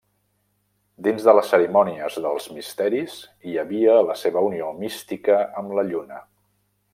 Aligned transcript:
Dins 1.07 1.27
de 1.27 1.35
les 1.39 1.51
cerimònies 1.51 2.17
dels 2.25 2.47
misteris 2.55 3.19
hi 3.51 3.55
havia 3.65 3.99
la 4.09 4.17
seva 4.23 4.45
unió 4.49 4.71
mística 4.81 5.39
amb 5.63 5.77
la 5.81 5.85
Lluna. 5.93 6.25